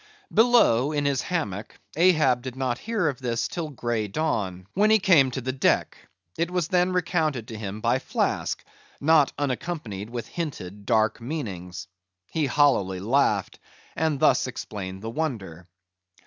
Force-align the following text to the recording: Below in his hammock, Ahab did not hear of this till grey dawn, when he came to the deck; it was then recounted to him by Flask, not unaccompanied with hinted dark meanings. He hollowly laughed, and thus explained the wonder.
Below 0.33 0.91
in 0.93 1.05
his 1.05 1.21
hammock, 1.21 1.79
Ahab 1.95 2.41
did 2.41 2.55
not 2.55 2.79
hear 2.79 3.07
of 3.07 3.19
this 3.19 3.47
till 3.47 3.69
grey 3.69 4.07
dawn, 4.07 4.65
when 4.73 4.89
he 4.89 4.97
came 4.97 5.29
to 5.29 5.41
the 5.41 5.51
deck; 5.51 5.95
it 6.39 6.49
was 6.49 6.69
then 6.69 6.91
recounted 6.91 7.47
to 7.49 7.55
him 7.55 7.81
by 7.81 7.99
Flask, 7.99 8.65
not 8.99 9.31
unaccompanied 9.37 10.09
with 10.09 10.25
hinted 10.27 10.87
dark 10.87 11.21
meanings. 11.21 11.87
He 12.31 12.47
hollowly 12.47 12.99
laughed, 12.99 13.59
and 13.95 14.19
thus 14.19 14.47
explained 14.47 15.03
the 15.03 15.11
wonder. 15.11 15.67